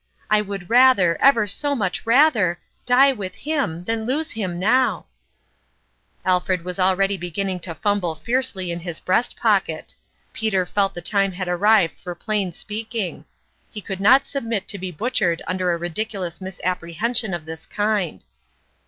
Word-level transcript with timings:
I 0.31 0.41
would 0.41 0.67
rather, 0.67 1.15
ever 1.21 1.45
so 1.45 1.75
much 1.75 2.07
rather, 2.07 2.59
die 2.87 3.11
with 3.11 3.35
him 3.35 3.83
than 3.83 4.07
lose 4.07 4.31
him 4.31 4.57
now!" 4.57 5.05
Alfred 6.25 6.65
was 6.65 6.79
already 6.79 7.17
beginning 7.17 7.59
to 7.59 7.75
fumble 7.75 8.15
fiercely 8.15 8.71
in 8.71 8.79
his 8.79 8.99
breast 8.99 9.37
pocket. 9.37 9.93
Peter 10.33 10.65
felt 10.65 10.95
the 10.95 11.03
time 11.03 11.33
had 11.33 11.47
arrived 11.47 11.99
for 11.99 12.15
plain 12.15 12.51
speaking; 12.51 13.25
he 13.71 13.79
could 13.79 13.99
not 14.01 14.25
submit 14.25 14.67
to 14.69 14.79
be 14.79 14.89
butchered 14.89 15.43
under 15.45 15.71
a 15.71 15.77
ridiculous 15.77 16.41
misapprehension 16.41 17.31
of 17.31 17.45
this 17.45 17.67
kind. 17.67 18.23